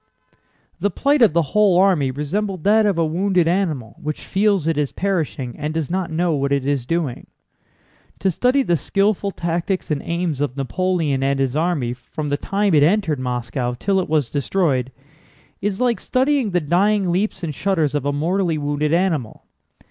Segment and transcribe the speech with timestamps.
[0.79, 4.75] The plight of the whole army resembled that of a wounded animal which feels it
[4.75, 7.27] is perishing and does not know what it is doing.
[8.17, 12.73] To study the skillful tactics and aims of Napoleon and his army from the time
[12.73, 14.91] it entered Moscow till it was destroyed
[15.61, 19.45] is like studying the dying leaps and shudders of a mortally wounded animal.